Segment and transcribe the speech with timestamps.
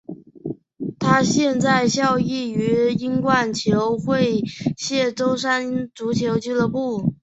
[0.97, 4.41] 他现在效力于英冠球会
[4.75, 7.13] 谢周三足球俱乐部。